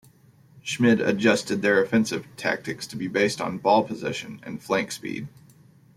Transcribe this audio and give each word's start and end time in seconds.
Schmid 0.63 0.99
adjusted 0.99 1.61
their 1.61 1.79
offensive 1.83 2.25
tactics 2.35 2.87
to 2.87 2.95
be 2.95 3.07
based 3.07 3.39
on 3.39 3.59
ball 3.59 3.83
possession 3.83 4.39
and 4.41 4.59
flank 4.59 4.91
speed. 4.91 5.27